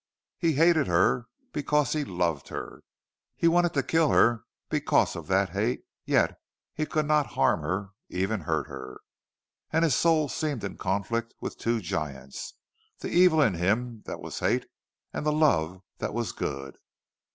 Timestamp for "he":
0.39-0.53, 1.93-2.03, 3.35-3.47, 6.73-6.87